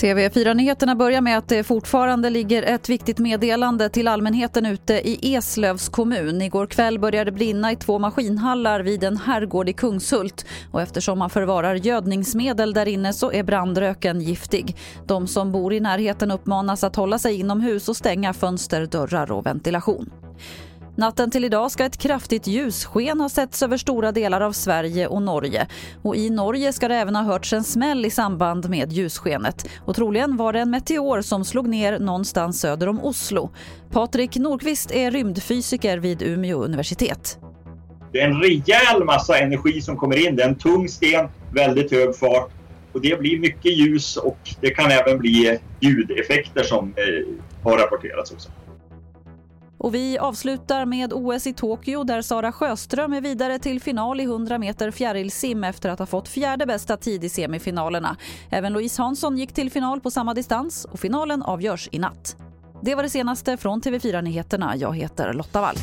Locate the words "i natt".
61.92-62.36